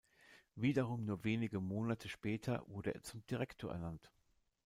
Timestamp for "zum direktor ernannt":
3.03-4.09